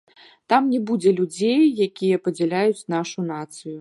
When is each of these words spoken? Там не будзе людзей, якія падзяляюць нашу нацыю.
Там 0.53 0.71
не 0.75 0.79
будзе 0.91 1.13
людзей, 1.19 1.61
якія 1.87 2.21
падзяляюць 2.29 2.87
нашу 2.95 3.31
нацыю. 3.33 3.69